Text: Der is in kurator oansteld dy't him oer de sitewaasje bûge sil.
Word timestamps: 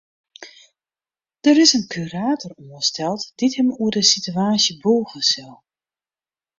Der 1.45 1.55
is 1.63 1.75
in 1.77 1.85
kurator 1.91 2.53
oansteld 2.63 3.21
dy't 3.39 3.57
him 3.59 3.69
oer 3.81 3.93
de 3.95 4.03
sitewaasje 4.11 4.73
bûge 4.81 5.21
sil. 5.31 5.53